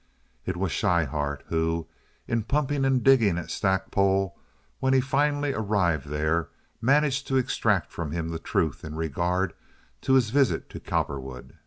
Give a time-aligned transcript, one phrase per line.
[0.47, 1.85] It was Schryhart who,
[2.27, 4.35] in pumping and digging at Stackpole
[4.79, 6.49] when he finally arrived there,
[6.81, 9.53] managed to extract from him the truth in regard
[10.01, 11.53] to his visit to Cowperwood.